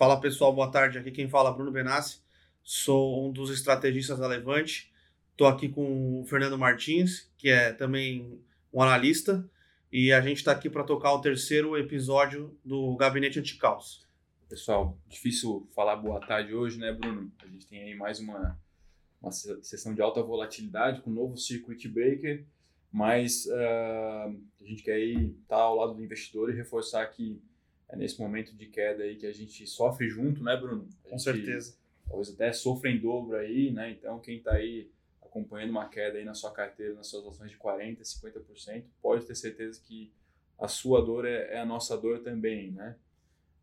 Fala 0.00 0.18
pessoal, 0.18 0.50
boa 0.50 0.70
tarde. 0.70 0.96
Aqui 0.96 1.10
quem 1.10 1.28
fala 1.28 1.50
é 1.50 1.52
Bruno 1.52 1.70
Benassi, 1.70 2.22
sou 2.62 3.28
um 3.28 3.30
dos 3.30 3.50
estrategistas 3.50 4.18
da 4.18 4.26
Levante. 4.26 4.90
Estou 5.32 5.46
aqui 5.46 5.68
com 5.68 6.22
o 6.22 6.24
Fernando 6.24 6.56
Martins, 6.56 7.30
que 7.36 7.50
é 7.50 7.70
também 7.70 8.40
um 8.72 8.80
analista, 8.80 9.46
e 9.92 10.10
a 10.10 10.22
gente 10.22 10.38
está 10.38 10.52
aqui 10.52 10.70
para 10.70 10.84
tocar 10.84 11.12
o 11.12 11.20
terceiro 11.20 11.76
episódio 11.76 12.58
do 12.64 12.96
Gabinete 12.96 13.38
Anticaos. 13.38 14.08
Pessoal, 14.48 14.96
difícil 15.06 15.68
falar 15.74 15.96
boa 15.96 16.18
tarde 16.18 16.54
hoje, 16.54 16.78
né, 16.78 16.94
Bruno? 16.94 17.30
A 17.44 17.46
gente 17.46 17.66
tem 17.66 17.82
aí 17.82 17.94
mais 17.94 18.20
uma, 18.20 18.58
uma 19.20 19.30
sessão 19.30 19.92
de 19.92 20.00
alta 20.00 20.22
volatilidade 20.22 21.02
com 21.02 21.10
o 21.10 21.14
novo 21.14 21.36
circuit 21.36 21.86
breaker, 21.90 22.46
mas 22.90 23.44
uh, 23.44 24.34
a 24.62 24.64
gente 24.64 24.82
quer 24.82 24.98
estar 24.98 25.56
tá 25.56 25.56
ao 25.56 25.76
lado 25.76 25.92
do 25.92 26.02
investidor 26.02 26.48
e 26.48 26.56
reforçar 26.56 27.04
que 27.08 27.38
é 27.90 27.96
nesse 27.96 28.20
momento 28.20 28.54
de 28.54 28.66
queda 28.66 29.02
aí 29.02 29.16
que 29.16 29.26
a 29.26 29.32
gente 29.32 29.66
sofre 29.66 30.08
junto, 30.08 30.42
né, 30.42 30.56
Bruno? 30.56 30.88
Com 31.02 31.18
certeza. 31.18 31.76
Talvez 32.06 32.30
até 32.30 32.52
sofra 32.52 32.90
em 32.90 32.98
dobro 32.98 33.36
aí, 33.36 33.70
né? 33.72 33.90
Então, 33.90 34.20
quem 34.20 34.38
está 34.38 34.52
aí 34.52 34.90
acompanhando 35.20 35.70
uma 35.70 35.88
queda 35.88 36.18
aí 36.18 36.24
na 36.24 36.34
sua 36.34 36.52
carteira, 36.52 36.94
nas 36.94 37.08
suas 37.08 37.26
ações 37.26 37.50
de 37.50 37.58
40%, 37.58 38.00
50%, 38.00 38.84
pode 39.02 39.26
ter 39.26 39.34
certeza 39.34 39.80
que 39.84 40.12
a 40.58 40.68
sua 40.68 41.04
dor 41.04 41.24
é, 41.24 41.54
é 41.54 41.60
a 41.60 41.66
nossa 41.66 41.96
dor 41.96 42.20
também, 42.20 42.70
né? 42.70 42.96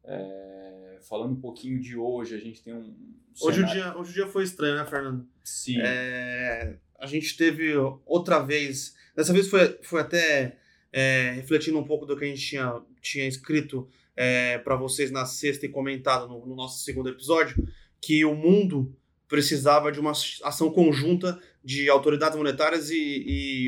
É, 0.04 1.00
falando 1.08 1.34
um 1.34 1.42
pouquinho 1.42 1.80
de 1.80 1.98
hoje, 1.98 2.36
a 2.36 2.40
gente 2.40 2.62
tem 2.62 2.74
um. 2.74 2.96
Hoje, 3.42 3.62
o 3.62 3.66
dia, 3.66 3.98
hoje 3.98 4.12
o 4.12 4.14
dia 4.14 4.28
foi 4.28 4.44
estranho, 4.44 4.76
né, 4.76 4.86
Fernando? 4.86 5.28
Sim. 5.44 5.80
É, 5.82 6.78
a 7.00 7.06
gente 7.06 7.38
teve 7.38 7.76
outra 8.06 8.40
vez. 8.40 8.96
Dessa 9.16 9.32
vez 9.32 9.48
foi, 9.48 9.78
foi 9.84 10.02
até 10.02 10.58
é, 10.92 11.32
refletindo 11.32 11.78
um 11.78 11.84
pouco 11.84 12.06
do 12.06 12.18
que 12.18 12.26
a 12.26 12.28
gente 12.28 12.42
tinha, 12.42 12.82
tinha 13.02 13.28
escrito 13.28 13.88
é, 14.18 14.58
para 14.58 14.76
vocês 14.76 15.12
na 15.12 15.26
sexta 15.26 15.68
e 15.68 15.70
comentado 15.70 16.28
no, 16.28 16.46
no, 16.46 16.56
nosso 16.56 16.84
segundo 16.84 17.10
episódio, 17.10 17.56
que 18.02 18.26
o 18.26 18.36
mundo 18.36 18.92
precisava 19.28 19.92
de 19.92 20.00
uma 20.00 20.12
ação 20.12 20.72
conjunta 20.72 21.40
de 21.64 21.88
autoridades 21.88 22.38
monetárias 22.38 22.90
e, 22.90 22.98
e, 22.98 23.68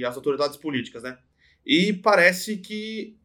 e 0.00 0.04
as 0.04 0.16
autoridades 0.16 0.56
políticas, 0.56 1.02
né? 1.02 1.16
E 1.64 1.92
parece 1.92 2.56
que 2.56 3.16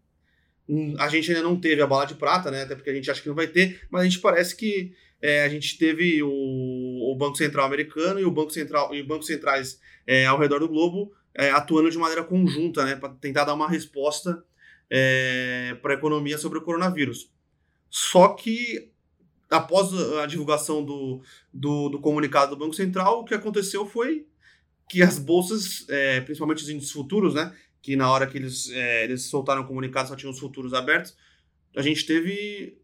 a 1.00 1.10
gente 1.10 1.30
ainda 1.30 1.44
não 1.44 1.60
teve 1.60 1.82
a 1.82 1.88
bala 1.88 2.06
de 2.06 2.16
prata, 2.16 2.52
né? 2.52 2.64
Até 2.64 2.76
porque 2.76 2.90
a 2.90 2.94
gente 2.94 3.10
acha 3.10 3.22
que 3.22 3.28
não 3.28 3.36
vai 3.36 3.48
ter, 3.48 3.82
mas 3.90 4.02
a 4.02 4.04
gente 4.06 4.20
parece 4.20 4.56
que 4.56 4.94
é, 5.22 5.44
a 5.44 5.50
gente 5.50 5.78
teve 5.78 6.22
o, 6.22 7.12
o, 7.12 7.16
Banco 7.16 7.38
Central 7.38 7.66
americano 7.66 8.20
e 8.20 8.26
o 8.26 8.32
Banco 8.32 8.52
Central 8.52 8.94
e 8.94 9.04
bancos 9.04 9.28
centrais 9.28 9.80
é, 10.06 10.26
ao 10.26 10.40
redor 10.40 10.60
do 10.60 10.68
globo 10.68 11.14
é, 11.34 11.52
atuando 11.52 11.90
de 11.90 11.98
maneira 11.98 12.24
conjunta, 12.24 12.84
né? 12.86 12.96
Para 12.96 13.10
tentar 13.10 13.46
dar 13.46 13.54
uma 13.54 13.70
resposta 13.70 14.44
é, 14.92 15.78
para 15.82 15.94
a 15.94 15.98
economia 15.98 16.38
sobre 16.38 16.60
o 16.60 16.62
coronavírus. 16.62 17.32
Só 17.90 18.30
que 18.30 18.92
após 19.50 19.94
a 20.22 20.26
divulgação 20.26 20.84
do, 20.84 21.22
do, 21.54 21.90
do, 21.90 22.00
comunicado 22.00 22.52
do 22.52 22.60
Banco 22.60 22.76
Central, 22.76 23.22
o 23.22 23.26
que 23.26 23.34
aconteceu 23.34 23.86
foi 23.86 24.28
que 24.90 25.02
as 25.02 25.18
bolsas, 25.18 25.86
é, 25.90 26.20
principalmente 26.22 26.64
os 26.64 26.70
índices 26.70 26.92
futuros, 26.92 27.34
né, 27.34 27.56
que 27.82 27.96
na 27.96 28.12
hora 28.12 28.28
que 28.28 28.38
eles, 28.38 28.70
é, 28.70 29.06
eles 29.06 29.24
soltaram 29.24 29.62
o 29.62 29.68
comunicado 29.68 30.10
só 30.10 30.16
tinham 30.16 30.32
os 30.32 30.40
futuros 30.40 30.74
abertos, 30.74 31.16
a 31.76 31.82
gente 31.82 32.06
teve 32.06 32.78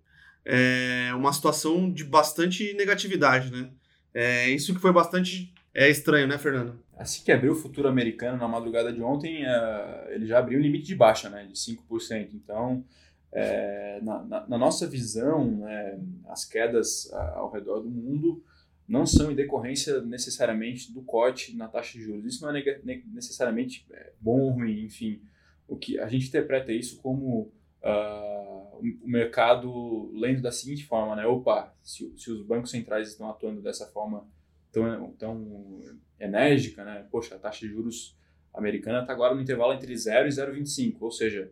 é, 0.45 1.11
uma 1.13 1.33
situação 1.33 1.91
de 1.91 2.05
bastante 2.05 2.73
negatividade, 2.73 3.51
né? 3.51 3.69
É, 4.13 4.49
isso 4.49 4.73
que 4.73 4.79
foi 4.79 4.93
bastante 4.93 5.53
é, 5.85 5.89
estranho, 5.89 6.27
né, 6.27 6.37
Fernando? 6.37 6.79
Assim 6.97 7.23
que 7.23 7.31
abriu 7.31 7.53
o 7.53 7.55
futuro 7.55 7.87
americano 7.87 8.37
na 8.37 8.47
madrugada 8.47 8.91
de 8.91 9.01
ontem, 9.01 9.43
uh, 9.43 10.09
ele 10.09 10.25
já 10.25 10.39
abriu 10.39 10.59
o 10.59 10.61
limite 10.61 10.87
de 10.87 10.95
baixa, 10.95 11.29
né, 11.29 11.45
de 11.45 11.53
5%. 11.53 12.33
Então, 12.33 12.83
é, 13.31 13.99
na, 14.01 14.23
na, 14.23 14.47
na, 14.47 14.57
nossa 14.57 14.87
visão, 14.87 15.57
né, 15.57 15.99
as 16.29 16.45
quedas 16.45 17.11
ao 17.13 17.51
redor 17.51 17.81
do 17.81 17.89
mundo 17.89 18.43
não 18.87 19.05
são 19.05 19.31
em 19.31 19.35
decorrência 19.35 20.01
necessariamente 20.01 20.91
do 20.91 21.01
corte 21.01 21.55
na 21.55 21.67
taxa 21.67 21.97
de 21.97 22.03
juros. 22.03 22.25
Isso 22.25 22.43
não 22.43 22.55
é 22.55 22.79
necessariamente 23.13 23.85
bom 24.19 24.39
ou 24.39 24.51
ruim, 24.51 24.85
enfim. 24.85 25.21
O 25.67 25.75
que 25.75 25.99
a 25.99 26.07
gente 26.07 26.29
interpreta 26.29 26.71
isso 26.71 26.99
como 27.01 27.51
uh, 27.83 28.79
o 28.79 29.07
mercado 29.07 30.09
lendo 30.13 30.41
da 30.41 30.51
seguinte 30.51 30.85
forma, 30.85 31.15
né? 31.15 31.25
Opa, 31.25 31.73
se, 31.83 32.11
se 32.17 32.31
os 32.31 32.41
bancos 32.41 32.71
centrais 32.71 33.09
estão 33.09 33.29
atuando 33.29 33.61
dessa 33.61 33.85
forma 33.87 34.25
tão, 34.71 35.11
tão 35.13 35.81
enérgica, 36.19 36.83
né? 36.83 37.05
Poxa, 37.09 37.35
a 37.35 37.39
taxa 37.39 37.65
de 37.65 37.73
juros 37.73 38.17
americana 38.53 39.01
está 39.01 39.13
agora 39.13 39.35
no 39.35 39.41
intervalo 39.41 39.73
entre 39.73 39.95
0 39.95 40.27
e 40.27 40.31
0,25, 40.31 40.97
ou 40.99 41.11
seja, 41.11 41.51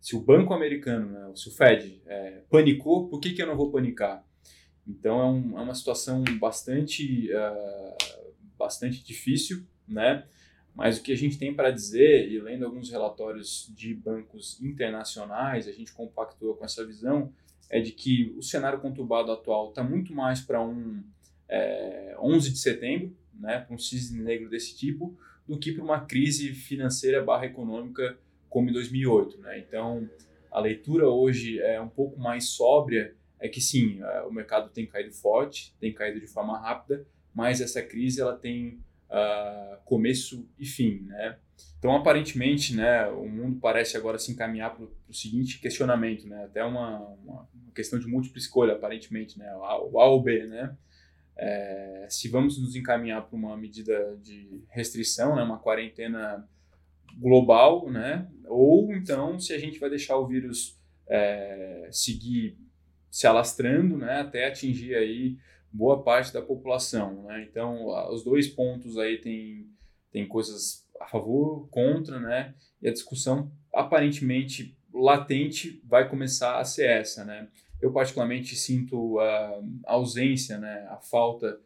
se 0.00 0.16
o 0.16 0.20
banco 0.20 0.54
americano, 0.54 1.10
né, 1.10 1.32
se 1.34 1.48
o 1.48 1.52
Fed 1.52 2.00
é, 2.06 2.42
panicou, 2.48 3.08
por 3.08 3.20
que, 3.20 3.32
que 3.32 3.42
eu 3.42 3.46
não 3.46 3.56
vou 3.56 3.70
panicar? 3.70 4.24
Então 4.86 5.20
é, 5.20 5.24
um, 5.24 5.58
é 5.58 5.62
uma 5.62 5.74
situação 5.74 6.22
bastante, 6.38 7.28
uh, 7.32 8.32
bastante 8.56 9.02
difícil, 9.02 9.66
né? 9.86 10.24
Mas 10.74 10.98
o 10.98 11.02
que 11.02 11.10
a 11.10 11.16
gente 11.16 11.38
tem 11.38 11.54
para 11.54 11.70
dizer, 11.70 12.30
e 12.30 12.38
lendo 12.38 12.66
alguns 12.66 12.90
relatórios 12.90 13.72
de 13.74 13.94
bancos 13.94 14.60
internacionais, 14.60 15.66
a 15.66 15.72
gente 15.72 15.92
compactua 15.92 16.54
com 16.54 16.64
essa 16.64 16.86
visão, 16.86 17.32
é 17.68 17.80
de 17.80 17.92
que 17.92 18.32
o 18.36 18.42
cenário 18.42 18.78
conturbado 18.78 19.32
atual 19.32 19.70
está 19.70 19.82
muito 19.82 20.14
mais 20.14 20.40
para 20.40 20.62
um 20.62 21.02
é, 21.48 22.16
11 22.20 22.50
de 22.50 22.58
setembro, 22.58 23.16
né, 23.34 23.60
para 23.60 23.74
um 23.74 23.78
cisne 23.78 24.22
negro 24.22 24.48
desse 24.48 24.76
tipo, 24.76 25.16
do 25.46 25.58
que 25.58 25.72
para 25.72 25.84
uma 25.84 26.00
crise 26.00 26.52
financeira 26.52 27.22
barra 27.22 27.46
econômica 27.46 28.18
como 28.48 28.70
em 28.70 28.72
2008. 28.72 29.38
Né? 29.38 29.58
Então, 29.58 30.08
a 30.50 30.60
leitura 30.60 31.08
hoje 31.08 31.60
é 31.60 31.80
um 31.80 31.88
pouco 31.88 32.18
mais 32.18 32.48
sóbria, 32.48 33.14
é 33.38 33.48
que 33.48 33.60
sim, 33.60 34.00
é, 34.02 34.22
o 34.22 34.32
mercado 34.32 34.70
tem 34.70 34.86
caído 34.86 35.12
forte, 35.12 35.74
tem 35.78 35.92
caído 35.92 36.18
de 36.20 36.26
forma 36.26 36.58
rápida, 36.58 37.06
mas 37.34 37.60
essa 37.60 37.82
crise 37.82 38.20
ela 38.20 38.34
tem 38.34 38.80
uh, 39.10 39.76
começo 39.84 40.48
e 40.58 40.64
fim, 40.64 41.02
né? 41.06 41.36
Então, 41.78 41.94
aparentemente, 41.94 42.74
né, 42.74 43.06
o 43.08 43.28
mundo 43.28 43.58
parece 43.60 43.96
agora 43.96 44.18
se 44.18 44.32
encaminhar 44.32 44.74
para 44.74 44.84
o 44.84 45.12
seguinte 45.12 45.60
questionamento, 45.60 46.26
né? 46.26 46.44
Até 46.44 46.64
uma, 46.64 46.98
uma, 46.98 47.48
questão 47.74 47.98
de 47.98 48.06
múltipla 48.06 48.38
escolha, 48.38 48.72
aparentemente, 48.72 49.38
né? 49.38 49.54
O 49.54 49.64
A, 49.64 49.84
o 49.84 49.94
ou 49.94 50.22
B, 50.22 50.46
né? 50.46 50.74
É, 51.36 52.06
se 52.08 52.28
vamos 52.28 52.58
nos 52.58 52.74
encaminhar 52.74 53.26
para 53.26 53.36
uma 53.36 53.56
medida 53.56 54.16
de 54.22 54.62
restrição, 54.70 55.36
né, 55.36 55.42
uma 55.42 55.58
quarentena 55.58 56.48
global, 57.18 57.90
né? 57.90 58.28
Ou 58.46 58.92
então 58.92 59.38
se 59.38 59.52
a 59.52 59.58
gente 59.58 59.78
vai 59.78 59.90
deixar 59.90 60.16
o 60.16 60.26
vírus 60.26 60.78
é, 61.08 61.88
seguir 61.90 62.58
se 63.10 63.26
alastrando, 63.26 63.96
né? 63.96 64.20
Até 64.20 64.46
atingir 64.46 64.94
aí 64.94 65.38
boa 65.72 66.02
parte 66.02 66.32
da 66.32 66.42
população, 66.42 67.24
né? 67.24 67.46
Então 67.48 67.86
os 68.12 68.22
dois 68.22 68.48
pontos 68.48 68.98
aí 68.98 69.18
tem 69.18 69.66
tem 70.10 70.26
coisas 70.26 70.86
a 71.00 71.06
favor, 71.06 71.68
contra, 71.68 72.18
né? 72.18 72.54
E 72.80 72.88
a 72.88 72.92
discussão 72.92 73.50
aparentemente 73.72 74.76
latente 74.92 75.82
vai 75.84 76.08
começar 76.08 76.58
a 76.58 76.64
ser 76.64 76.88
essa, 76.88 77.24
né? 77.24 77.48
Eu 77.80 77.92
particularmente 77.92 78.56
sinto 78.56 79.18
a 79.20 79.60
ausência, 79.86 80.58
né, 80.58 80.86
a 80.90 80.96
falta 80.96 81.60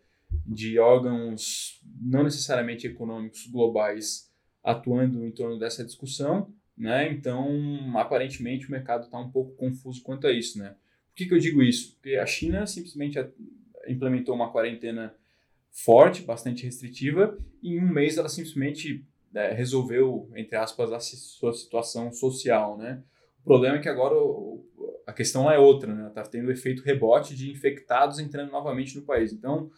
de 0.47 0.79
órgãos 0.79 1.81
não 2.01 2.23
necessariamente 2.23 2.87
econômicos 2.87 3.47
globais 3.47 4.31
atuando 4.63 5.25
em 5.25 5.31
torno 5.31 5.59
dessa 5.59 5.85
discussão, 5.85 6.53
né? 6.77 7.11
Então, 7.13 7.97
aparentemente, 7.97 8.67
o 8.67 8.71
mercado 8.71 9.05
está 9.05 9.19
um 9.19 9.31
pouco 9.31 9.53
confuso 9.53 10.03
quanto 10.03 10.27
a 10.27 10.33
isso, 10.33 10.59
né? 10.59 10.71
Por 11.09 11.17
que, 11.17 11.27
que 11.27 11.35
eu 11.35 11.39
digo 11.39 11.63
isso? 11.63 11.93
Porque 11.95 12.17
a 12.17 12.27
China 12.27 12.67
simplesmente 12.67 13.19
implementou 13.87 14.35
uma 14.35 14.51
quarentena 14.51 15.15
forte, 15.71 16.23
bastante 16.23 16.65
restritiva, 16.65 17.37
e 17.63 17.75
em 17.75 17.81
um 17.81 17.89
mês 17.89 18.19
ela 18.19 18.29
simplesmente 18.29 19.05
é, 19.35 19.53
resolveu, 19.53 20.31
entre 20.35 20.57
aspas, 20.57 20.93
a 20.93 21.01
sua 21.01 21.53
situação 21.53 22.13
social, 22.13 22.77
né? 22.77 23.03
O 23.41 23.45
problema 23.45 23.77
é 23.77 23.81
que 23.81 23.89
agora 23.89 24.15
a 25.11 25.13
questão 25.13 25.45
lá 25.45 25.55
é 25.55 25.59
outra, 25.59 25.93
né? 25.93 26.07
Está 26.07 26.23
tendo 26.23 26.51
efeito 26.53 26.85
rebote 26.85 27.35
de 27.35 27.51
infectados 27.51 28.21
entrando 28.21 28.53
novamente 28.53 28.97
no 28.97 29.03
país. 29.03 29.33
Então, 29.33 29.71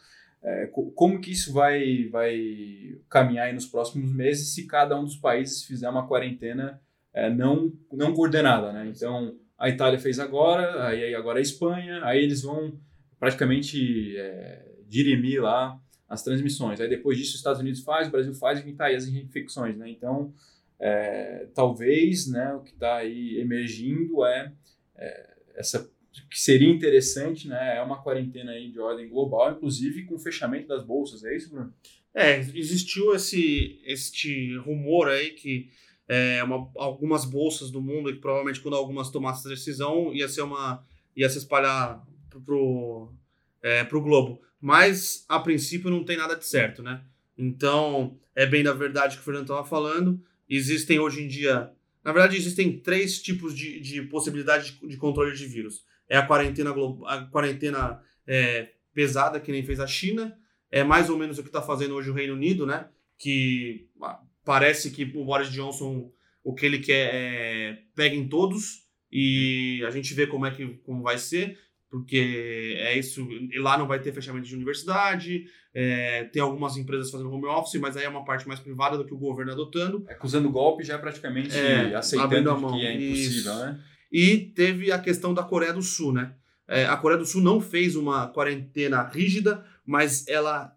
é, 0.42 0.66
como 0.66 1.20
que 1.20 1.32
isso 1.32 1.52
vai, 1.52 2.06
vai 2.10 2.98
caminhar 3.08 3.52
nos 3.54 3.66
próximos 3.66 4.12
meses 4.12 4.54
se 4.54 4.66
cada 4.66 4.98
um 4.98 5.04
dos 5.04 5.16
países 5.16 5.64
fizer 5.64 5.88
uma 5.88 6.06
quarentena 6.06 6.80
é, 7.14 7.30
não, 7.30 7.72
não 7.90 8.12
coordenada, 8.12 8.72
né? 8.72 8.92
Então, 8.94 9.34
a 9.58 9.70
Itália 9.70 9.98
fez 9.98 10.18
agora, 10.18 10.86
aí 10.86 11.14
agora 11.14 11.38
a 11.38 11.42
Espanha, 11.42 12.04
aí 12.04 12.22
eles 12.22 12.42
vão 12.42 12.78
praticamente 13.18 14.14
é, 14.18 14.66
dirimir 14.86 15.40
lá 15.40 15.80
as 16.08 16.22
transmissões. 16.22 16.78
Aí 16.78 16.88
depois 16.88 17.16
disso 17.16 17.30
os 17.30 17.36
Estados 17.36 17.60
Unidos 17.60 17.80
faz, 17.80 18.08
o 18.08 18.10
Brasil 18.10 18.34
faz 18.34 18.58
e 18.58 18.72
tá 18.74 18.86
aí 18.86 18.96
as 18.96 19.06
infecções, 19.06 19.78
né? 19.78 19.88
Então, 19.88 20.34
é, 20.78 21.46
talvez, 21.54 22.26
né, 22.26 22.52
o 22.52 22.60
que 22.60 22.72
está 22.72 22.96
aí 22.96 23.38
emergindo 23.38 24.26
é, 24.26 24.52
é 25.02 25.34
essa 25.54 25.90
que 26.30 26.38
seria 26.38 26.68
interessante, 26.68 27.48
né? 27.48 27.78
É 27.78 27.82
uma 27.82 28.02
quarentena 28.02 28.52
aí 28.52 28.70
de 28.70 28.78
ordem 28.78 29.08
global, 29.08 29.52
inclusive 29.52 30.04
com 30.04 30.14
o 30.14 30.18
fechamento 30.18 30.68
das 30.68 30.84
bolsas, 30.84 31.24
é 31.24 31.36
isso, 31.36 31.50
Bruno? 31.50 31.72
É, 32.14 32.38
existiu 32.38 33.14
esse 33.14 33.80
este 33.84 34.56
rumor 34.58 35.08
aí 35.08 35.30
que 35.30 35.70
é, 36.06 36.42
uma, 36.44 36.70
algumas 36.76 37.24
bolsas 37.24 37.70
do 37.70 37.80
mundo, 37.80 38.12
que 38.12 38.20
provavelmente 38.20 38.60
quando 38.60 38.76
algumas 38.76 39.10
tomassem 39.10 39.50
decisão, 39.50 40.12
ia 40.12 40.28
ser 40.28 40.42
uma 40.42 40.84
ia 41.16 41.28
se 41.28 41.38
espalhar 41.38 42.06
pro, 42.44 43.12
é, 43.62 43.84
pro 43.84 44.02
globo. 44.02 44.40
Mas, 44.60 45.24
a 45.28 45.38
princípio, 45.40 45.90
não 45.90 46.04
tem 46.04 46.16
nada 46.16 46.36
de 46.36 46.46
certo, 46.46 46.82
né? 46.82 47.02
Então, 47.36 48.18
é 48.34 48.46
bem 48.46 48.62
da 48.62 48.72
verdade 48.72 49.16
que 49.16 49.22
o 49.22 49.24
Fernando 49.24 49.44
estava 49.44 49.64
falando. 49.64 50.20
Existem 50.48 50.98
hoje 50.98 51.22
em 51.22 51.28
dia. 51.28 51.70
Na 52.04 52.12
verdade, 52.12 52.36
existem 52.36 52.78
três 52.78 53.20
tipos 53.20 53.56
de, 53.56 53.80
de 53.80 54.02
possibilidade 54.02 54.72
de, 54.72 54.88
de 54.88 54.96
controle 54.96 55.34
de 55.36 55.46
vírus. 55.46 55.84
É 56.08 56.16
a 56.16 56.26
quarentena, 56.26 56.74
a 57.06 57.24
quarentena 57.26 58.02
é, 58.26 58.70
pesada, 58.92 59.40
que 59.40 59.52
nem 59.52 59.64
fez 59.64 59.80
a 59.80 59.86
China. 59.86 60.36
É 60.70 60.82
mais 60.82 61.10
ou 61.10 61.18
menos 61.18 61.38
o 61.38 61.42
que 61.42 61.48
está 61.48 61.62
fazendo 61.62 61.94
hoje 61.94 62.10
o 62.10 62.14
Reino 62.14 62.34
Unido, 62.34 62.66
né? 62.66 62.88
Que 63.18 63.88
ah, 64.02 64.20
parece 64.44 64.90
que 64.90 65.04
o 65.04 65.24
Boris 65.24 65.50
Johnson, 65.50 66.10
o 66.42 66.54
que 66.54 66.66
ele 66.66 66.78
quer 66.78 67.10
é 67.14 67.78
pega 67.94 68.16
em 68.16 68.28
todos 68.28 68.86
e 69.10 69.84
a 69.86 69.90
gente 69.90 70.14
vê 70.14 70.26
como 70.26 70.46
é 70.46 70.50
que 70.50 70.66
como 70.78 71.02
vai 71.02 71.18
ser 71.18 71.58
porque 71.92 72.74
é 72.78 72.98
isso, 72.98 73.20
e 73.30 73.58
lá 73.58 73.76
não 73.76 73.86
vai 73.86 74.00
ter 74.00 74.14
fechamento 74.14 74.48
de 74.48 74.54
universidade, 74.54 75.44
é, 75.74 76.24
tem 76.24 76.40
algumas 76.40 76.78
empresas 76.78 77.10
fazendo 77.10 77.30
home 77.30 77.44
office, 77.44 77.78
mas 77.78 77.98
aí 77.98 78.04
é 78.04 78.08
uma 78.08 78.24
parte 78.24 78.48
mais 78.48 78.58
privada 78.58 78.96
do 78.96 79.04
que 79.04 79.12
o 79.12 79.18
governo 79.18 79.52
adotando. 79.52 80.02
Acusando 80.08 80.48
golpe 80.48 80.84
já 80.84 80.94
é 80.94 80.98
praticamente 80.98 81.54
é, 81.54 81.94
aceitando 81.94 82.56
que 82.70 82.86
é 82.86 82.94
impossível, 82.94 83.40
isso. 83.40 83.58
né? 83.58 83.78
E 84.10 84.38
teve 84.38 84.90
a 84.90 84.98
questão 84.98 85.34
da 85.34 85.42
Coreia 85.42 85.74
do 85.74 85.82
Sul, 85.82 86.14
né? 86.14 86.34
É, 86.66 86.86
a 86.86 86.96
Coreia 86.96 87.18
do 87.18 87.26
Sul 87.26 87.42
não 87.42 87.60
fez 87.60 87.94
uma 87.94 88.26
quarentena 88.28 89.02
rígida, 89.02 89.62
mas 89.84 90.26
ela 90.26 90.74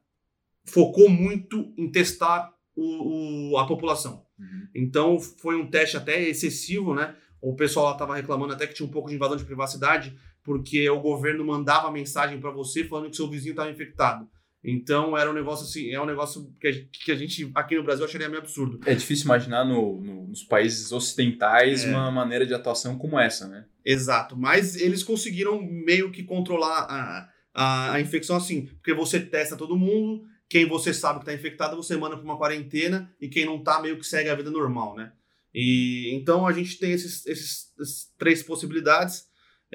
focou 0.65 1.07
muito 1.07 1.73
em 1.77 1.89
testar 1.89 2.51
o, 2.75 3.53
o 3.53 3.57
a 3.57 3.65
população. 3.65 4.25
Uhum. 4.37 4.67
Então 4.75 5.17
foi 5.17 5.55
um 5.55 5.69
teste 5.69 5.95
até 5.95 6.21
excessivo, 6.27 6.93
né? 6.93 7.15
O 7.41 7.55
pessoal 7.55 7.85
lá 7.85 7.91
estava 7.93 8.17
reclamando 8.17 8.51
até 8.51 8.67
que 8.67 8.73
tinha 8.73 8.85
um 8.85 8.91
pouco 8.91 9.07
de 9.07 9.15
invasão 9.15 9.37
de 9.37 9.45
privacidade, 9.45 10.13
porque 10.45 10.87
o 10.89 11.01
governo 11.01 11.43
mandava 11.43 11.91
mensagem 11.91 12.39
para 12.39 12.51
você 12.51 12.85
falando 12.85 13.09
que 13.09 13.15
seu 13.15 13.29
vizinho 13.29 13.53
estava 13.53 13.71
infectado. 13.71 14.29
Então 14.63 15.17
era 15.17 15.29
um 15.29 15.33
negócio 15.33 15.65
assim, 15.65 15.91
é 15.91 16.01
um 16.01 16.05
negócio 16.05 16.51
que 16.59 16.67
a, 16.67 16.71
gente, 16.71 16.99
que 17.03 17.11
a 17.11 17.15
gente 17.15 17.51
aqui 17.53 17.75
no 17.75 17.83
Brasil 17.83 18.05
acharia 18.05 18.29
meio 18.29 18.41
absurdo. 18.41 18.79
É 18.85 18.95
difícil 18.95 19.25
imaginar 19.25 19.65
no, 19.65 20.01
no, 20.01 20.27
nos 20.27 20.43
países 20.43 20.91
ocidentais 20.91 21.83
é. 21.83 21.89
uma 21.89 22.11
maneira 22.11 22.45
de 22.45 22.53
atuação 22.53 22.97
como 22.97 23.19
essa, 23.19 23.47
né? 23.47 23.65
Exato, 23.83 24.35
mas 24.35 24.75
eles 24.75 25.03
conseguiram 25.03 25.61
meio 25.61 26.11
que 26.11 26.23
controlar 26.23 26.87
a, 26.89 27.29
a, 27.53 27.93
a 27.93 28.01
infecção 28.01 28.35
assim, 28.35 28.65
porque 28.65 28.93
você 28.93 29.19
testa 29.19 29.55
todo 29.55 29.77
mundo, 29.77 30.23
quem 30.49 30.67
você 30.67 30.93
sabe 30.93 31.19
que 31.19 31.25
está 31.25 31.33
infectado 31.33 31.75
você 31.75 31.95
manda 31.95 32.15
para 32.15 32.25
uma 32.25 32.37
quarentena 32.37 33.11
e 33.21 33.27
quem 33.27 33.45
não 33.45 33.57
está 33.57 33.79
meio 33.79 33.99
que 33.99 34.05
segue 34.05 34.29
a 34.29 34.35
vida 34.35 34.49
normal, 34.49 34.95
né? 34.95 35.11
E 35.53 36.09
então 36.15 36.45
a 36.45 36.51
gente 36.51 36.79
tem 36.79 36.91
esses, 36.91 37.23
esses, 37.27 37.71
essas 37.79 38.11
três 38.17 38.41
possibilidades 38.41 39.25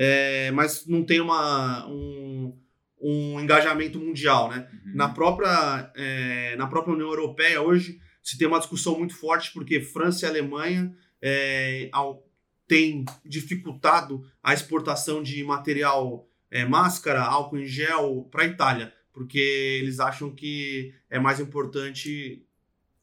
é, 0.03 0.51
mas 0.53 0.87
não 0.87 1.05
tem 1.05 1.21
uma, 1.21 1.87
um, 1.87 2.59
um 2.99 3.39
engajamento 3.39 4.01
mundial, 4.01 4.49
né? 4.49 4.67
Uhum. 4.73 4.93
Na, 4.95 5.11
própria, 5.11 5.93
é, 5.95 6.57
na 6.57 6.67
própria 6.67 6.95
União 6.95 7.11
Europeia 7.11 7.61
hoje 7.61 8.01
se 8.23 8.39
tem 8.39 8.49
uma 8.49 8.59
discussão 8.59 8.97
muito 8.97 9.15
forte 9.15 9.53
porque 9.53 9.83
França 9.83 10.25
e 10.25 10.29
Alemanha 10.31 10.97
é, 11.21 11.91
ao, 11.93 12.27
têm 12.67 13.05
dificultado 13.27 14.27
a 14.43 14.55
exportação 14.55 15.23
de 15.23 15.45
material 15.45 16.27
é, 16.51 16.65
máscara, 16.65 17.21
álcool 17.21 17.59
em 17.59 17.67
gel 17.67 18.27
para 18.31 18.45
a 18.45 18.47
Itália, 18.47 18.95
porque 19.13 19.39
eles 19.83 20.01
acham 20.01 20.35
que 20.35 20.95
é 21.11 21.19
mais 21.19 21.41
importante 21.41 22.43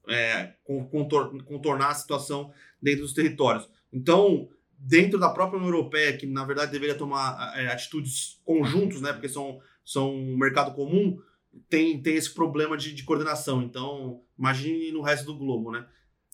é, 0.08 0.54
contornar 1.46 1.90
a 1.90 1.96
situação 1.96 2.52
dentro 2.82 3.02
dos 3.02 3.14
territórios. 3.14 3.70
Então, 3.94 4.50
dentro 4.78 5.20
da 5.20 5.30
própria 5.30 5.58
União 5.58 5.74
Europeia, 5.74 6.16
que 6.16 6.26
na 6.26 6.46
verdade 6.46 6.72
deveria 6.72 6.96
tomar 6.96 7.54
é, 7.56 7.68
atitudes 7.68 8.40
conjuntos, 8.46 9.02
né, 9.02 9.12
porque 9.12 9.28
são, 9.28 9.60
são 9.84 10.14
um 10.14 10.38
mercado 10.38 10.74
comum, 10.74 11.18
tem, 11.70 12.02
tem 12.02 12.16
esse 12.16 12.34
problema 12.34 12.78
de, 12.78 12.94
de 12.94 13.04
coordenação. 13.04 13.64
Então, 13.64 14.22
imagine 14.38 14.92
no 14.92 15.02
resto 15.02 15.26
do 15.26 15.38
globo, 15.38 15.72
né? 15.72 15.86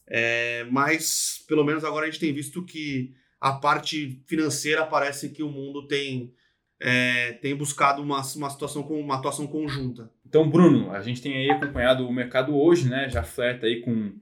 É, 0.06 0.66
mas, 0.70 1.44
pelo 1.48 1.64
menos 1.64 1.86
agora 1.86 2.06
a 2.06 2.10
gente 2.10 2.20
tem 2.20 2.34
visto 2.34 2.64
que 2.66 3.14
a 3.40 3.54
parte 3.54 4.22
financeira 4.28 4.86
parece 4.86 5.30
que 5.30 5.42
o 5.42 5.50
mundo 5.50 5.88
tem, 5.88 6.34
é, 6.80 7.34
tem 7.34 7.56
buscado 7.56 8.02
uma, 8.02 8.22
uma 8.36 8.50
situação 8.50 8.84
com 8.84 9.00
uma 9.00 9.16
atuação 9.16 9.48
conjunta. 9.48 10.12
Então, 10.26 10.50
Bruno, 10.50 10.92
a 10.92 11.02
gente 11.02 11.22
tem 11.22 11.38
aí 11.38 11.50
acompanhado 11.50 12.06
o 12.06 12.12
mercado 12.12 12.56
hoje, 12.56 12.90
né? 12.90 13.08
Já 13.10 13.24
flerta 13.24 13.66
aí 13.66 13.82
com 13.82 14.14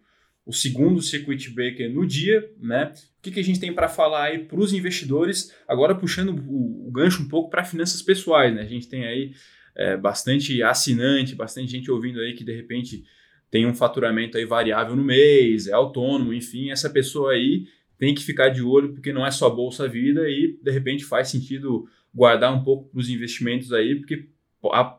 o 0.46 0.54
segundo 0.54 1.02
circuit 1.02 1.50
breaker 1.52 1.92
no 1.92 2.06
dia, 2.06 2.52
né? 2.60 2.94
O 3.20 3.22
que, 3.22 3.32
que 3.32 3.40
a 3.40 3.44
gente 3.44 3.60
tem 3.60 3.74
para 3.74 3.88
falar 3.88 4.26
aí 4.26 4.40
para 4.40 4.60
os 4.60 4.74
investidores? 4.74 5.54
Agora 5.68 5.96
puxando 5.96 6.30
o, 6.30 6.88
o 6.88 6.92
gancho 6.92 7.22
um 7.22 7.28
pouco 7.28 7.50
para 7.50 7.64
finanças 7.64 8.02
pessoais, 8.02 8.54
né? 8.54 8.62
A 8.62 8.68
gente 8.68 8.88
tem 8.88 9.06
aí 9.06 9.34
é, 9.76 9.96
bastante 9.96 10.62
assinante, 10.64 11.36
bastante 11.36 11.72
gente 11.72 11.92
ouvindo 11.92 12.20
aí 12.20 12.34
que 12.34 12.44
de 12.44 12.56
repente 12.56 13.04
tem 13.50 13.66
um 13.66 13.74
faturamento 13.74 14.38
aí 14.38 14.46
variável 14.46 14.96
no 14.96 15.04
mês, 15.04 15.68
é 15.68 15.74
autônomo, 15.74 16.34
enfim, 16.34 16.72
essa 16.72 16.90
pessoa 16.90 17.34
aí 17.34 17.68
tem 17.98 18.16
que 18.16 18.24
ficar 18.24 18.50
de 18.50 18.64
olho 18.64 18.94
porque 18.94 19.14
não 19.14 19.26
é 19.26 19.30
só 19.30 19.50
bolsa 19.50 19.88
vida 19.88 20.28
e 20.28 20.58
de 20.62 20.72
repente 20.72 21.06
faz 21.06 21.28
sentido 21.28 21.88
guardar 22.14 22.54
um 22.54 22.64
pouco 22.64 22.90
para 22.90 23.00
os 23.00 23.10
investimentos 23.10 23.72
aí, 23.72 23.96
porque 23.96 24.28
a, 24.72 24.98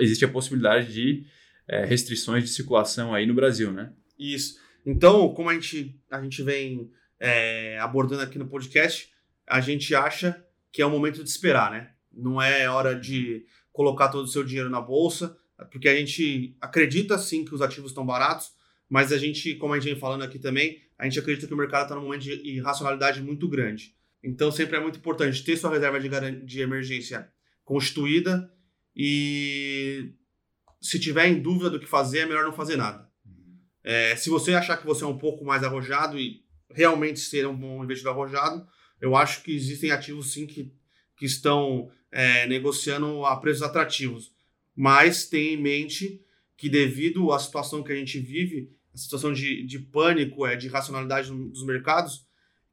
existe 0.00 0.24
a 0.24 0.28
possibilidade 0.28 0.92
de 0.92 1.24
é, 1.68 1.84
restrições 1.84 2.42
de 2.42 2.50
circulação 2.50 3.14
aí 3.14 3.26
no 3.26 3.34
Brasil, 3.34 3.70
né? 3.70 3.92
Isso. 4.18 4.58
Então, 4.84 5.32
como 5.34 5.50
a 5.50 5.54
gente, 5.54 6.00
a 6.10 6.20
gente 6.22 6.42
vem 6.42 6.90
é, 7.18 7.78
abordando 7.78 8.22
aqui 8.22 8.38
no 8.38 8.48
podcast, 8.48 9.10
a 9.46 9.60
gente 9.60 9.94
acha 9.94 10.44
que 10.72 10.80
é 10.80 10.86
o 10.86 10.90
momento 10.90 11.22
de 11.22 11.28
esperar, 11.28 11.70
né? 11.70 11.92
Não 12.12 12.40
é 12.40 12.68
hora 12.68 12.94
de 12.94 13.44
colocar 13.72 14.08
todo 14.08 14.24
o 14.24 14.28
seu 14.28 14.44
dinheiro 14.44 14.70
na 14.70 14.80
bolsa, 14.80 15.36
porque 15.70 15.88
a 15.88 15.94
gente 15.94 16.56
acredita 16.60 17.18
sim 17.18 17.44
que 17.44 17.54
os 17.54 17.62
ativos 17.62 17.90
estão 17.90 18.06
baratos, 18.06 18.52
mas 18.88 19.12
a 19.12 19.18
gente, 19.18 19.54
como 19.56 19.74
a 19.74 19.78
gente 19.78 19.90
vem 19.92 20.00
falando 20.00 20.22
aqui 20.22 20.38
também, 20.38 20.80
a 20.98 21.04
gente 21.04 21.18
acredita 21.18 21.46
que 21.46 21.54
o 21.54 21.56
mercado 21.56 21.84
está 21.84 21.94
num 21.94 22.02
momento 22.02 22.22
de 22.22 22.32
irracionalidade 22.48 23.22
muito 23.22 23.48
grande. 23.48 23.94
Então 24.22 24.50
sempre 24.50 24.76
é 24.76 24.80
muito 24.80 24.98
importante 24.98 25.44
ter 25.44 25.56
sua 25.56 25.70
reserva 25.70 25.98
de, 26.00 26.08
de 26.44 26.60
emergência 26.60 27.30
constituída 27.64 28.52
e 28.94 30.12
se 30.80 30.98
tiver 30.98 31.28
em 31.28 31.40
dúvida 31.40 31.70
do 31.70 31.78
que 31.80 31.86
fazer, 31.86 32.20
é 32.20 32.26
melhor 32.26 32.44
não 32.44 32.52
fazer 32.52 32.76
nada. 32.76 33.09
É, 33.92 34.14
se 34.14 34.30
você 34.30 34.54
achar 34.54 34.76
que 34.76 34.86
você 34.86 35.02
é 35.02 35.06
um 35.08 35.18
pouco 35.18 35.44
mais 35.44 35.64
arrojado 35.64 36.16
e 36.16 36.44
realmente 36.70 37.18
ser 37.18 37.44
um 37.48 37.56
bom 37.56 37.82
investidor 37.82 38.12
arrojado, 38.12 38.64
eu 39.00 39.16
acho 39.16 39.42
que 39.42 39.52
existem 39.52 39.90
ativos 39.90 40.32
sim 40.32 40.46
que, 40.46 40.72
que 41.16 41.26
estão 41.26 41.90
é, 42.12 42.46
negociando 42.46 43.26
a 43.26 43.36
preços 43.36 43.62
atrativos. 43.62 44.32
Mas 44.76 45.28
tenha 45.28 45.54
em 45.54 45.60
mente 45.60 46.24
que 46.56 46.68
devido 46.68 47.32
à 47.32 47.38
situação 47.40 47.82
que 47.82 47.90
a 47.90 47.96
gente 47.96 48.20
vive, 48.20 48.70
a 48.94 48.96
situação 48.96 49.32
de, 49.32 49.66
de 49.66 49.80
pânico, 49.80 50.46
é, 50.46 50.54
de 50.54 50.68
racionalidade 50.68 51.28
dos 51.28 51.66
mercados, 51.66 52.24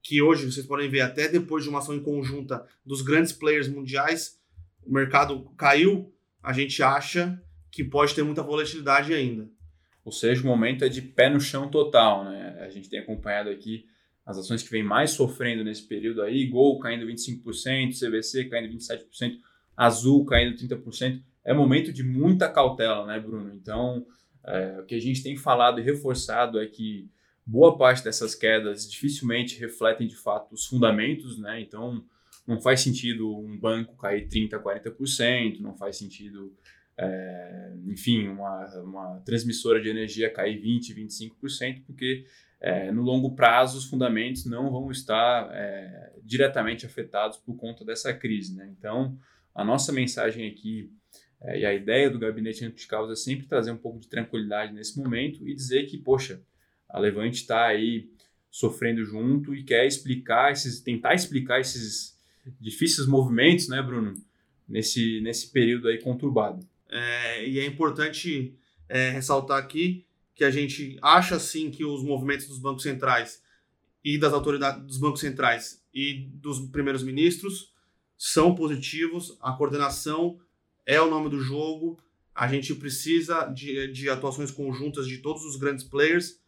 que 0.03 0.21
hoje 0.21 0.45
vocês 0.45 0.67
podem 0.67 0.87
ver 0.87 1.01
até 1.01 1.27
depois 1.27 1.63
de 1.63 1.69
uma 1.71 1.79
ação 1.79 1.95
em 1.95 2.03
conjunta 2.03 2.63
dos 2.85 3.01
grandes 3.01 3.31
players 3.31 3.67
mundiais, 3.67 4.39
o 4.85 4.93
mercado 4.93 5.49
caiu, 5.57 6.13
a 6.43 6.53
gente 6.53 6.83
acha 6.83 7.41
que 7.71 7.83
pode 7.83 8.13
ter 8.13 8.21
muita 8.21 8.43
volatilidade 8.43 9.15
ainda. 9.15 9.56
Ou 10.07 10.11
seja, 10.13 10.41
o 10.41 10.45
momento 10.45 10.85
é 10.85 10.87
de 10.87 11.01
pé 11.01 11.29
no 11.29 11.37
chão 11.37 11.69
total. 11.69 12.23
Né? 12.23 12.59
A 12.61 12.69
gente 12.69 12.89
tem 12.89 12.97
acompanhado 12.97 13.49
aqui 13.49 13.85
as 14.25 14.37
ações 14.37 14.63
que 14.63 14.69
vêm 14.69 14.81
mais 14.81 15.11
sofrendo 15.11 15.65
nesse 15.65 15.85
período 15.85 16.21
aí, 16.21 16.47
Gol 16.47 16.79
caindo 16.79 17.05
25%, 17.05 17.43
CVC 17.99 18.45
caindo 18.45 18.73
27%, 18.73 19.37
Azul 19.75 20.23
caindo 20.23 20.55
30%. 20.55 21.21
É 21.43 21.53
momento 21.53 21.91
de 21.91 22.03
muita 22.03 22.47
cautela, 22.47 23.05
né, 23.05 23.19
Bruno? 23.19 23.53
Então, 23.53 24.05
é, 24.45 24.79
o 24.79 24.85
que 24.85 24.95
a 24.95 25.01
gente 25.01 25.21
tem 25.21 25.35
falado 25.35 25.81
e 25.81 25.83
reforçado 25.83 26.57
é 26.57 26.65
que 26.67 27.09
boa 27.45 27.77
parte 27.77 28.01
dessas 28.01 28.33
quedas 28.33 28.89
dificilmente 28.89 29.59
refletem 29.59 30.07
de 30.07 30.15
fato 30.15 30.53
os 30.53 30.65
fundamentos, 30.65 31.37
né? 31.37 31.59
Então, 31.59 32.01
não 32.47 32.61
faz 32.61 32.79
sentido 32.79 33.37
um 33.37 33.59
banco 33.59 33.97
cair 33.97 34.25
30%, 34.29 34.51
40%, 34.61 35.59
não 35.59 35.75
faz 35.75 35.97
sentido 35.97 36.55
é, 36.97 37.73
enfim, 37.85 38.27
uma, 38.27 38.65
uma 38.81 39.21
transmissora 39.25 39.81
de 39.81 39.89
energia 39.89 40.31
cair 40.31 40.61
20%, 40.61 40.95
25%, 40.95 41.83
porque 41.85 42.25
é, 42.59 42.91
no 42.91 43.03
longo 43.03 43.35
prazo 43.35 43.77
os 43.77 43.85
fundamentos 43.85 44.45
não 44.45 44.71
vão 44.71 44.89
estar 44.89 45.49
é, 45.53 46.13
diretamente 46.23 46.85
afetados 46.85 47.37
por 47.37 47.55
conta 47.55 47.85
dessa 47.85 48.13
crise. 48.13 48.55
Né? 48.55 48.73
Então, 48.77 49.17
a 49.53 49.63
nossa 49.63 49.91
mensagem 49.91 50.47
aqui 50.47 50.91
é, 51.41 51.59
e 51.59 51.65
a 51.65 51.73
ideia 51.73 52.09
do 52.09 52.17
gabinete 52.17 52.65
anti-caos 52.65 53.11
é 53.11 53.15
sempre 53.15 53.45
trazer 53.45 53.71
um 53.71 53.77
pouco 53.77 53.99
de 53.99 54.07
tranquilidade 54.07 54.73
nesse 54.73 54.97
momento 54.97 55.47
e 55.47 55.53
dizer 55.53 55.85
que, 55.85 55.97
poxa, 55.97 56.41
a 56.89 56.97
Levante 56.99 57.41
está 57.41 57.67
aí 57.67 58.09
sofrendo 58.49 59.03
junto 59.05 59.53
e 59.53 59.63
quer 59.63 59.85
explicar 59.85 60.51
esses, 60.51 60.81
tentar 60.81 61.13
explicar 61.13 61.59
esses 61.59 62.17
difíceis 62.59 63.07
movimentos, 63.07 63.67
né, 63.67 63.81
Bruno, 63.81 64.15
nesse, 64.67 65.21
nesse 65.21 65.51
período 65.51 65.89
aí 65.89 66.01
conturbado. 66.01 66.65
É, 66.89 67.47
e 67.47 67.59
é 67.59 67.65
importante 67.65 68.57
é, 68.87 69.09
ressaltar 69.09 69.57
aqui 69.57 70.05
que 70.33 70.43
a 70.43 70.51
gente 70.51 70.97
acha 71.01 71.39
sim 71.39 71.71
que 71.71 71.83
os 71.83 72.03
movimentos 72.03 72.47
dos 72.47 72.59
bancos 72.59 72.83
centrais 72.83 73.41
e 74.03 74.17
das 74.17 74.33
autoridades 74.33 74.83
dos 74.83 74.97
bancos 74.97 75.19
centrais 75.19 75.83
e 75.93 76.29
dos 76.33 76.59
primeiros 76.69 77.03
ministros 77.03 77.73
são 78.17 78.55
positivos, 78.55 79.37
a 79.41 79.51
coordenação 79.51 80.39
é 80.85 81.01
o 81.01 81.09
nome 81.09 81.29
do 81.29 81.39
jogo, 81.41 81.99
a 82.33 82.47
gente 82.47 82.73
precisa 82.75 83.45
de, 83.45 83.91
de 83.91 84.09
atuações 84.09 84.51
conjuntas 84.51 85.07
de 85.07 85.17
todos 85.17 85.43
os 85.43 85.55
grandes 85.55 85.83
players, 85.83 86.39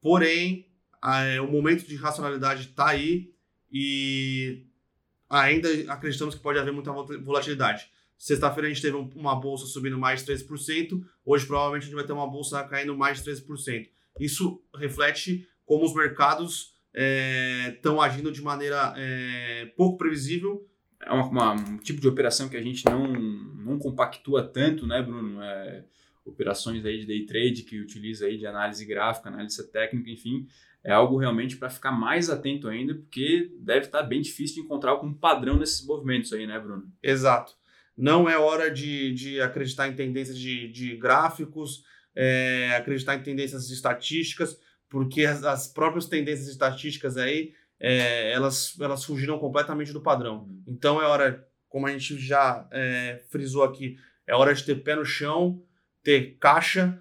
porém, 0.00 0.66
é, 1.02 1.40
o 1.40 1.50
momento 1.50 1.86
de 1.86 1.96
racionalidade 1.96 2.68
está 2.68 2.88
aí 2.88 3.32
e 3.72 4.66
ainda 5.28 5.68
acreditamos 5.92 6.34
que 6.34 6.40
pode 6.40 6.58
haver 6.58 6.72
muita 6.72 6.92
volatilidade. 6.92 7.88
Sexta-feira 8.20 8.68
a 8.68 8.70
gente 8.70 8.82
teve 8.82 8.98
uma 9.16 9.34
bolsa 9.34 9.64
subindo 9.64 9.98
mais 9.98 10.22
de 10.22 10.30
3%, 10.30 11.02
hoje 11.24 11.46
provavelmente 11.46 11.84
a 11.84 11.86
gente 11.86 11.94
vai 11.94 12.04
ter 12.04 12.12
uma 12.12 12.28
bolsa 12.28 12.62
caindo 12.64 12.94
mais 12.94 13.24
de 13.24 13.30
13%. 13.30 13.88
Isso 14.20 14.62
reflete 14.76 15.48
como 15.64 15.86
os 15.86 15.94
mercados 15.94 16.74
estão 17.76 18.02
é, 18.02 18.06
agindo 18.06 18.30
de 18.30 18.42
maneira 18.42 18.92
é, 18.94 19.72
pouco 19.74 19.96
previsível. 19.96 20.68
É 21.00 21.10
uma, 21.10 21.28
uma, 21.28 21.52
um 21.54 21.78
tipo 21.78 21.98
de 21.98 22.08
operação 22.08 22.50
que 22.50 22.58
a 22.58 22.62
gente 22.62 22.84
não, 22.84 23.10
não 23.10 23.78
compactua 23.78 24.46
tanto, 24.46 24.86
né, 24.86 25.00
Bruno? 25.00 25.42
É, 25.42 25.84
operações 26.22 26.84
aí 26.84 26.98
de 26.98 27.06
day 27.06 27.24
trade 27.24 27.62
que 27.62 27.80
utiliza 27.80 28.26
aí 28.26 28.36
de 28.36 28.46
análise 28.46 28.84
gráfica, 28.84 29.30
análise 29.30 29.66
técnica, 29.72 30.10
enfim, 30.10 30.46
é 30.84 30.92
algo 30.92 31.16
realmente 31.16 31.56
para 31.56 31.70
ficar 31.70 31.92
mais 31.92 32.28
atento 32.28 32.68
ainda, 32.68 32.94
porque 32.94 33.50
deve 33.60 33.86
estar 33.86 34.02
bem 34.02 34.20
difícil 34.20 34.56
de 34.56 34.60
encontrar 34.60 34.90
algum 34.90 35.10
padrão 35.10 35.56
nesses 35.56 35.82
movimentos 35.86 36.34
aí, 36.34 36.46
né, 36.46 36.60
Bruno? 36.60 36.86
Exato. 37.02 37.58
Não 38.00 38.26
é 38.30 38.38
hora 38.38 38.70
de, 38.70 39.12
de 39.12 39.42
acreditar 39.42 39.86
em 39.86 39.94
tendências 39.94 40.38
de, 40.38 40.68
de 40.68 40.96
gráficos, 40.96 41.84
é, 42.16 42.74
acreditar 42.74 43.14
em 43.14 43.22
tendências 43.22 43.68
estatísticas, 43.68 44.58
porque 44.88 45.26
as, 45.26 45.44
as 45.44 45.68
próprias 45.68 46.06
tendências 46.06 46.48
estatísticas 46.48 47.18
aí, 47.18 47.52
é, 47.78 48.32
elas, 48.32 48.74
elas 48.80 49.04
fugiram 49.04 49.38
completamente 49.38 49.92
do 49.92 50.00
padrão. 50.00 50.44
Uhum. 50.44 50.64
Então 50.66 51.02
é 51.02 51.04
hora, 51.04 51.46
como 51.68 51.86
a 51.86 51.92
gente 51.92 52.16
já 52.18 52.66
é, 52.72 53.22
frisou 53.28 53.64
aqui, 53.64 53.98
é 54.26 54.34
hora 54.34 54.54
de 54.54 54.64
ter 54.64 54.76
pé 54.76 54.96
no 54.96 55.04
chão, 55.04 55.62
ter 56.02 56.38
caixa, 56.40 56.98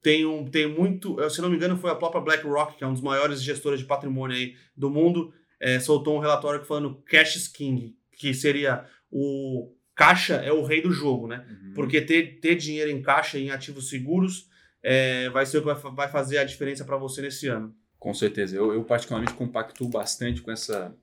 tem, 0.00 0.24
um, 0.24 0.48
tem 0.48 0.68
muito, 0.68 1.18
se 1.30 1.42
não 1.42 1.50
me 1.50 1.56
engano, 1.56 1.76
foi 1.76 1.90
a 1.90 1.96
própria 1.96 2.20
BlackRock, 2.20 2.76
que 2.76 2.84
é 2.84 2.86
um 2.86 2.92
dos 2.92 3.02
maiores 3.02 3.42
gestores 3.42 3.80
de 3.80 3.86
patrimônio 3.86 4.36
aí 4.36 4.54
do 4.76 4.88
mundo, 4.88 5.34
é, 5.58 5.80
soltou 5.80 6.16
um 6.16 6.20
relatório 6.20 6.64
falando 6.64 7.02
cash 7.02 7.34
is 7.34 7.48
king, 7.48 7.96
que 8.12 8.32
seria 8.32 8.86
o 9.10 9.76
caixa 9.98 10.36
é 10.36 10.52
o 10.52 10.62
rei 10.62 10.80
do 10.80 10.92
jogo, 10.92 11.26
né? 11.26 11.44
Uhum. 11.50 11.72
Porque 11.74 12.00
ter, 12.00 12.38
ter 12.38 12.54
dinheiro 12.54 12.88
em 12.88 13.02
caixa 13.02 13.36
em 13.36 13.50
ativos 13.50 13.90
seguros 13.90 14.48
é, 14.80 15.28
vai 15.30 15.44
ser 15.44 15.58
o 15.58 15.60
que 15.60 15.66
vai, 15.66 15.92
vai 15.92 16.08
fazer 16.08 16.38
a 16.38 16.44
diferença 16.44 16.84
para 16.84 16.96
você 16.96 17.20
nesse 17.20 17.48
ano. 17.48 17.74
Com 17.98 18.14
certeza. 18.14 18.56
Eu, 18.56 18.72
eu 18.72 18.84
particularmente 18.84 19.34
compactuo 19.34 19.88
bastante 19.88 20.40
com 20.40 20.52
essa, 20.52 20.96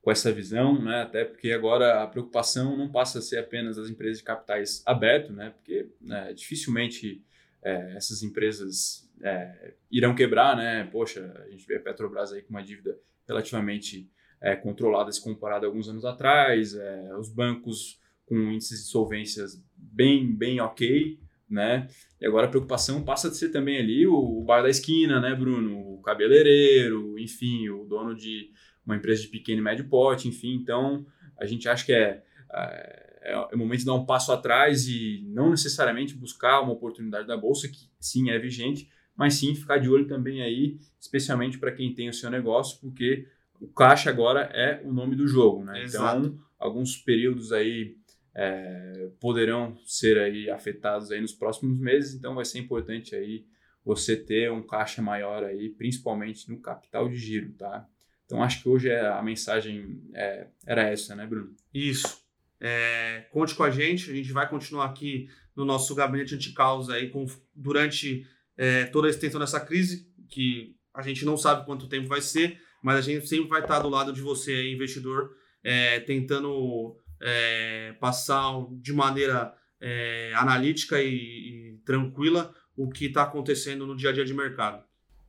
com 0.00 0.10
essa 0.10 0.32
visão, 0.32 0.82
né? 0.82 1.02
até 1.02 1.26
porque 1.26 1.52
agora 1.52 2.02
a 2.02 2.06
preocupação 2.06 2.74
não 2.74 2.90
passa 2.90 3.18
a 3.18 3.22
ser 3.22 3.36
apenas 3.38 3.76
das 3.76 3.90
empresas 3.90 4.16
de 4.16 4.24
capitais 4.24 4.82
abertos, 4.86 5.36
né? 5.36 5.50
porque 5.50 5.86
né, 6.00 6.32
dificilmente 6.32 7.22
é, 7.62 7.96
essas 7.96 8.22
empresas 8.22 9.06
é, 9.20 9.74
irão 9.90 10.14
quebrar, 10.14 10.56
né? 10.56 10.88
Poxa, 10.90 11.34
a 11.44 11.50
gente 11.50 11.66
vê 11.66 11.76
a 11.76 11.80
Petrobras 11.80 12.32
aí 12.32 12.40
com 12.40 12.50
uma 12.50 12.62
dívida 12.62 12.98
relativamente 13.26 14.10
é, 14.40 14.56
controlada 14.56 15.12
se 15.12 15.22
comparado 15.22 15.66
a 15.66 15.68
alguns 15.68 15.86
anos 15.88 16.06
atrás, 16.06 16.74
é, 16.74 17.14
os 17.14 17.28
bancos 17.28 18.00
com 18.28 18.52
índices 18.52 18.84
de 18.84 18.90
solvências 18.90 19.62
bem, 19.76 20.34
bem 20.34 20.60
ok, 20.60 21.18
né? 21.48 21.88
E 22.20 22.26
agora 22.26 22.46
a 22.46 22.50
preocupação 22.50 23.02
passa 23.02 23.28
a 23.28 23.30
ser 23.32 23.48
também 23.50 23.78
ali 23.78 24.06
o, 24.06 24.14
o 24.14 24.44
bar 24.44 24.62
da 24.62 24.68
esquina, 24.68 25.20
né, 25.20 25.34
Bruno? 25.34 25.94
O 25.94 26.02
cabeleireiro, 26.02 27.18
enfim, 27.18 27.68
o 27.70 27.84
dono 27.84 28.14
de 28.14 28.50
uma 28.84 28.96
empresa 28.96 29.22
de 29.22 29.28
pequeno 29.28 29.60
e 29.60 29.64
médio 29.64 29.88
porte, 29.88 30.28
enfim. 30.28 30.54
Então, 30.54 31.06
a 31.38 31.46
gente 31.46 31.68
acha 31.68 31.84
que 31.84 31.92
é, 31.92 32.22
é, 32.52 33.18
é, 33.22 33.32
é 33.32 33.54
o 33.54 33.58
momento 33.58 33.80
de 33.80 33.86
dar 33.86 33.94
um 33.94 34.06
passo 34.06 34.32
atrás 34.32 34.86
e 34.88 35.22
não 35.26 35.50
necessariamente 35.50 36.14
buscar 36.14 36.60
uma 36.60 36.72
oportunidade 36.72 37.26
da 37.26 37.36
bolsa, 37.36 37.68
que 37.68 37.90
sim 37.98 38.30
é 38.30 38.38
vigente, 38.38 38.88
mas 39.16 39.34
sim 39.34 39.54
ficar 39.54 39.78
de 39.78 39.88
olho 39.88 40.06
também 40.06 40.42
aí, 40.42 40.78
especialmente 41.00 41.58
para 41.58 41.72
quem 41.72 41.94
tem 41.94 42.08
o 42.08 42.14
seu 42.14 42.30
negócio, 42.30 42.78
porque 42.80 43.26
o 43.60 43.68
caixa 43.68 44.08
agora 44.08 44.42
é 44.54 44.80
o 44.84 44.92
nome 44.92 45.16
do 45.16 45.26
jogo, 45.26 45.64
né? 45.64 45.82
Exato. 45.82 46.26
Então, 46.26 46.38
alguns 46.58 46.96
períodos 46.96 47.52
aí 47.52 47.96
é, 48.40 49.10
poderão 49.18 49.76
ser 49.84 50.16
aí 50.16 50.48
afetados 50.48 51.10
aí 51.10 51.20
nos 51.20 51.32
próximos 51.32 51.76
meses, 51.76 52.14
então 52.14 52.36
vai 52.36 52.44
ser 52.44 52.60
importante 52.60 53.16
aí 53.16 53.44
você 53.84 54.14
ter 54.16 54.52
um 54.52 54.62
caixa 54.62 55.02
maior 55.02 55.42
aí, 55.42 55.70
principalmente 55.70 56.48
no 56.48 56.60
capital 56.60 57.08
de 57.08 57.16
giro, 57.16 57.52
tá? 57.54 57.84
Então 58.24 58.40
acho 58.40 58.62
que 58.62 58.68
hoje 58.68 58.90
é, 58.90 59.04
a 59.08 59.20
mensagem 59.22 60.00
é, 60.14 60.46
era 60.64 60.82
essa, 60.82 61.16
né, 61.16 61.26
Bruno? 61.26 61.52
Isso. 61.74 62.22
É, 62.60 63.26
conte 63.32 63.56
com 63.56 63.64
a 63.64 63.70
gente, 63.70 64.08
a 64.08 64.14
gente 64.14 64.30
vai 64.30 64.48
continuar 64.48 64.84
aqui 64.84 65.28
no 65.56 65.64
nosso 65.64 65.92
gabinete 65.96 66.36
anti-caos 66.36 66.88
aí 66.90 67.08
com, 67.08 67.26
durante 67.52 68.24
é, 68.56 68.84
toda 68.84 69.08
a 69.08 69.10
extensão 69.10 69.40
dessa 69.40 69.58
crise, 69.58 70.08
que 70.28 70.76
a 70.94 71.02
gente 71.02 71.24
não 71.24 71.36
sabe 71.36 71.66
quanto 71.66 71.88
tempo 71.88 72.06
vai 72.06 72.20
ser, 72.20 72.60
mas 72.80 72.98
a 72.98 73.00
gente 73.00 73.26
sempre 73.26 73.48
vai 73.48 73.62
estar 73.62 73.80
do 73.80 73.88
lado 73.88 74.12
de 74.12 74.20
você 74.20 74.70
investidor, 74.70 75.34
é, 75.64 75.98
tentando 76.00 76.96
é, 77.20 77.94
passar 78.00 78.66
de 78.72 78.92
maneira 78.92 79.54
é, 79.80 80.32
analítica 80.34 81.00
e, 81.00 81.08
e, 81.08 81.80
tranquila 81.84 82.54
o 82.76 82.88
que 82.88 83.06
está 83.06 83.22
acontecendo 83.22 83.86
no 83.86 83.96
dia 83.96 84.10
a 84.10 84.12
dia 84.12 84.24
de 84.24 84.34
mercado. 84.34 84.82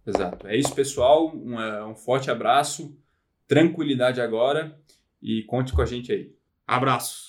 Exato. 0.05 0.48
É 0.48 0.55
isso, 0.55 0.74
pessoal. 0.74 1.36
Um, 1.36 1.60
é, 1.60 1.86
um 1.86 1.96
forte 1.96 2.31
abraço, 2.31 2.98
tranquilidade 3.48 4.22
agora 4.22 4.77
e 5.22 5.43
conte 5.43 5.74
com 5.74 5.81
a 5.81 5.86
gente 5.86 6.12
aí. 6.12 6.34
Abraços. 6.65 7.28